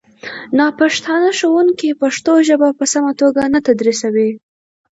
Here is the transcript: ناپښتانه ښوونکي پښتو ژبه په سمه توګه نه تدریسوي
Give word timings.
ناپښتانه 0.57 1.29
ښوونکي 1.39 1.89
پښتو 2.01 2.33
ژبه 2.47 2.69
په 2.79 2.85
سمه 2.93 3.11
توګه 3.21 3.41
نه 3.53 3.59
تدریسوي 3.67 4.29